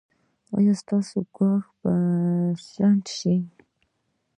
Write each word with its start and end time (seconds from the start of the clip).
ایا 0.55 0.73
ستاسو 0.81 1.17
ګواښ 1.35 1.65
به 1.81 1.93
شنډ 2.69 3.03
شي؟ 3.17 3.35